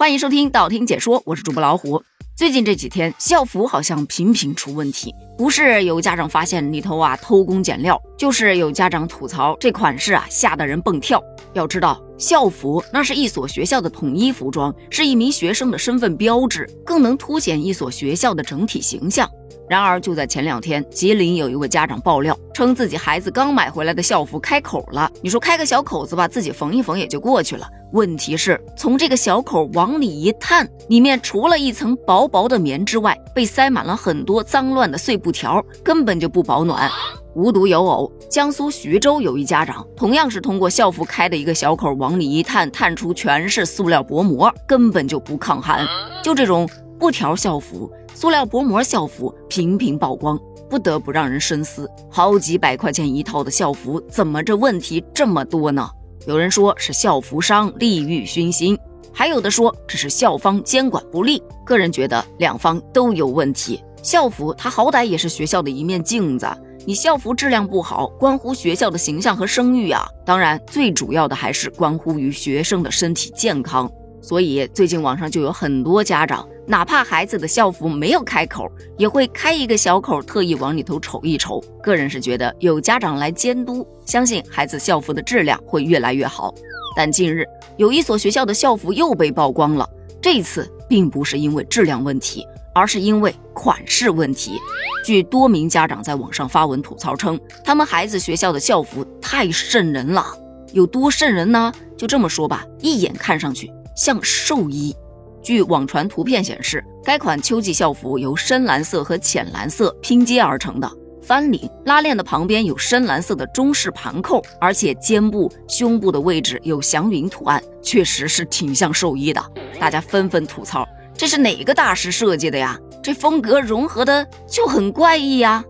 [0.00, 2.02] 欢迎收听道听解说，我是主播老虎。
[2.34, 11.22] 最近这几天，校服好像频频出问题，不是有家长发现里头啊偷工减料，就是有家长吐槽这款式啊吓得人蹦跳。
[11.52, 19.28] 要知道，校服那是一所学校的统一服装，是一名学生的身份标志，更能凸显一所学校的整体形象。
[19.70, 25.08] 然而，就在前两天，吉林有一位家长爆料，称自己孩子刚买回来的校服开口了。
[25.22, 27.64] 你说开个小口子吧，自己缝一缝也就过去了。
[27.92, 36.90] 问题是，从这个小口往里一探，里面除了一层薄薄的棉之外，被塞满了很多脏乱的碎布条，根本就不保暖。
[37.36, 45.86] 无独有偶，江苏徐州有一家长，同样是通过校服开的一个小口往里一探，探出全是塑料薄膜，根本就不抗寒。
[46.24, 46.68] 就这种
[47.00, 47.90] 布条校服。
[48.14, 55.88] 塑料薄膜校服频频曝光，不得不让人深思：好几百块钱一套的校服，怎么这问题这么多呢？
[56.26, 58.78] 有人说是校服商利欲熏心，
[59.10, 61.42] 还有的说这是校方监管不力。
[61.64, 63.82] 个人觉得两方都有问题。
[64.02, 66.46] 校服它好歹也是学校的一面镜子，
[66.84, 70.06] 你校服质量不好，关乎学校的形象和声誉啊。
[70.26, 73.90] 当然，最主要的还是关乎于学生的身体健康。
[74.20, 76.46] 所以最近网上就有很多家长。
[76.66, 81.60] 哪怕孩子的校服没有开口，也会开一个小口，特意往里头瞅一瞅。
[81.82, 86.54] 个人是觉得有家长来监督，相信孩子校服的质量会越来越好。
[86.94, 87.44] 但近日
[87.76, 89.88] 有一所学校的校服又被曝光了，
[90.20, 94.60] 这次并不是因为质量问题，而是因为款式问题。
[95.04, 100.24] 据多名家长在网上发文吐槽称，他们孩子学校的校服太瘆人了，
[100.72, 101.72] 有多瘆人呢？
[101.96, 104.96] 就这么说吧，一眼看上去像寿衣。
[105.42, 119.52] 据网传图片显示，该款秋季校服由深蓝色和浅蓝色拼接而成的，翻领拉链的旁边有深蓝色的中式盘扣，而且肩部、胸部的位置有祥云图案，确实是挺像寿衣的。
[119.78, 122.78] 大家纷纷吐槽：这是哪个大师设计的呀？
[123.02, 125.62] 这风格融合的就很怪异呀。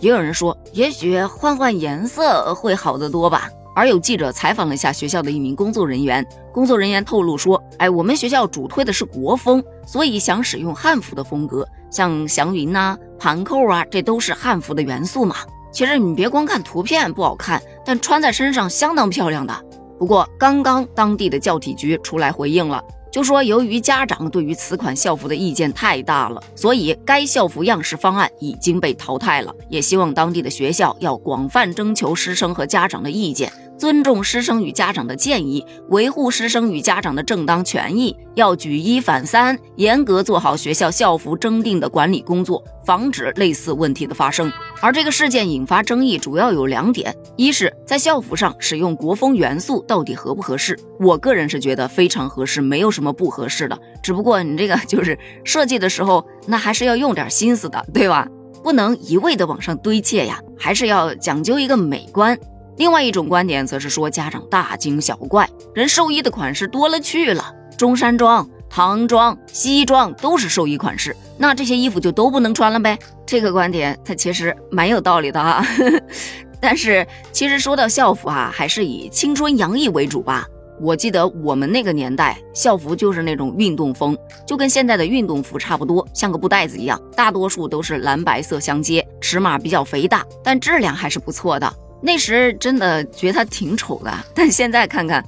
[0.00, 3.48] 也有人说，也许换换颜色会好得多吧。
[3.76, 15.36] 而有记者采访了一下学校的一名工作人员，工作人员透露说：“哎，我们学校主推的是国风，所以想使用汉服的风格，像祥云呐、盘扣啊，这都是汉服的元素嘛。
[15.70, 19.54] 其实你别光看图片不好看，但穿在身上相当漂亮的。
[19.98, 22.82] 不过刚刚当地的教体局出来回应了。”
[23.12, 29.54] 就说，由于家长对于此款校服的意见太大了，所以该校服样式方案已经被淘汰了。
[29.70, 33.50] 也希望当地的学校要广泛征求师生和家长的意见。
[33.78, 44.50] 尊重师生与家长的建议，维护师生与家长的正当权益，要举一反三，严格做好学校校服征订的管理工作，防止类似问题的发生。
[44.80, 50.78] 而这个事件引发争议，主要有两点：一是，在校服上使用国风元素到底合不合适？
[50.98, 53.78] 我个人是觉得非常合适，没有什么不合适的。
[54.02, 58.26] 只不过你这个就是 设计的时候，那还是要用点心思的，对吧？
[58.62, 62.36] 不能一味的往上堆砌呀，还是要讲究一个美观。
[62.76, 72.98] 另外一种观点则是说，家长大惊小怪，人寿衣的款式多了去了，中山装、唐装、西装都是寿衣款式，那这些衣服就都不能穿了呗？
[73.24, 75.64] 这个观点它其实蛮有道理的啊。
[76.60, 80.46] 但是其实说到校服啊，还是以青春洋溢为主吧。
[80.78, 84.16] 我记得我们那个年代校服就是那种运动风，
[84.46, 91.72] 就跟现在的运动服差不多，像个布袋子一样，大多数都是蓝白色相接，尺码比较肥大，但质量还是不错的。
[92.06, 95.24] 那时真的觉得他挺丑的，但现在看看，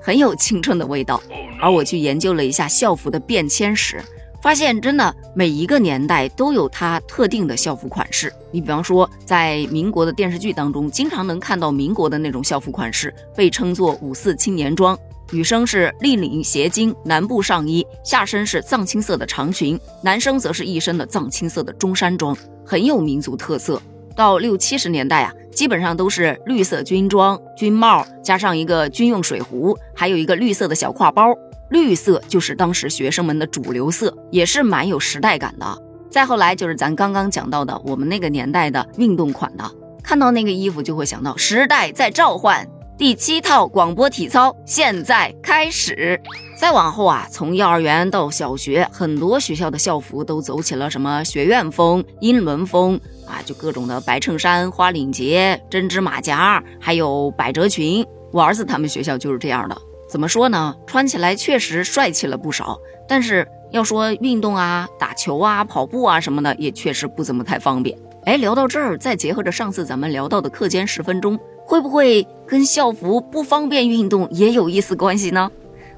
[0.00, 1.20] 很有青春的味道。
[1.60, 4.00] 而我去研究了一下校服的变迁史，
[4.40, 8.32] 发现真的每一个年代都有它特定的校服款式。
[8.52, 14.96] 你比方说，在民国的电视剧当中，经常能看到民国的那种校服款式，被称作五四青年装。
[15.32, 23.82] 女生是立领斜襟南部上衣，下身是藏青色的长裙；男生则是一身的藏青色的中山装，很有民族特色。
[24.14, 25.32] 到六七十年代啊。
[25.54, 31.32] 基本上都是绿色军装、军帽，加上一个军用水壶，还有一个绿色的小挎包。
[31.70, 35.66] 绿色就是当时学生们的主流色，也是蛮有时代感的。
[36.10, 39.64] 再后来就是咱刚刚讲到的我们那个年代的运动款的，
[40.02, 42.68] 看到那个衣服就会想到时代在召唤。
[42.98, 46.20] 第七套广播体操现在开始。
[46.62, 52.94] 再往后啊，从幼儿园到小学，很多学校的校服都走起了什么学院风、英伦风
[53.26, 58.06] 啊，就各种的白衬衫、花领结、针织马甲，还有百褶裙。
[58.30, 59.76] 我儿子他们学校就是这样的。
[60.08, 60.72] 怎么说呢？
[60.86, 62.78] 穿起来确实帅气了不少，
[63.08, 67.98] 但是要说运动啊、打球啊、跑步啊什么的，也确实不怎么太方便。
[68.24, 75.50] 哎，聊到这儿，再结合着上次咱们聊到的课间十分钟，会不会跟校服不方便运动也有一丝关系呢？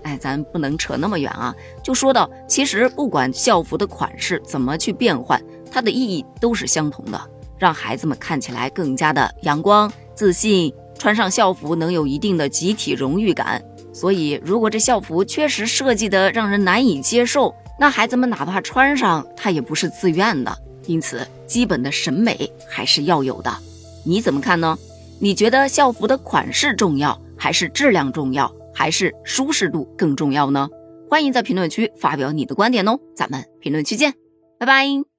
[0.04, 1.54] 哎，咱不能扯那么远啊。
[1.82, 7.20] 就说到，其实不管校服的款式怎么去变换，它的意义都是相同的，
[7.58, 13.62] 让孩子们看起来更加的阳光、自信，穿上校服能有一定的集体荣誉感。
[13.92, 20.56] 所以，如果这校服确实设计的让人难以接受，那孩子们哪怕穿上，他也不是自愿的。
[20.86, 23.50] 因此，基本的审美还是要有的。
[24.04, 24.76] 你怎么看呢？
[25.20, 30.68] 你觉得校服的款式重要，还是质量重要，还是舒适度更重要呢？
[31.08, 34.12] 欢迎在评论区发表你的观点哦，咱们评论区见，
[34.58, 35.13] 拜拜。